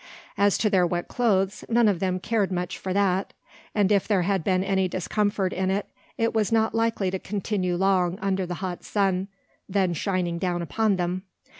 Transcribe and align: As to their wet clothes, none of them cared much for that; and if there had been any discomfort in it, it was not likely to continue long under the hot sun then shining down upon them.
As 0.35 0.57
to 0.57 0.67
their 0.71 0.87
wet 0.87 1.07
clothes, 1.07 1.63
none 1.69 1.87
of 1.87 1.99
them 1.99 2.19
cared 2.19 2.51
much 2.51 2.75
for 2.79 2.91
that; 2.91 3.33
and 3.75 3.91
if 3.91 4.07
there 4.07 4.23
had 4.23 4.43
been 4.43 4.63
any 4.63 4.87
discomfort 4.87 5.53
in 5.53 5.69
it, 5.69 5.85
it 6.17 6.33
was 6.33 6.51
not 6.51 6.73
likely 6.73 7.11
to 7.11 7.19
continue 7.19 7.75
long 7.75 8.17
under 8.17 8.47
the 8.47 8.55
hot 8.65 8.83
sun 8.83 9.27
then 9.69 9.93
shining 9.93 10.39
down 10.39 10.63
upon 10.63 10.95
them. 10.95 11.21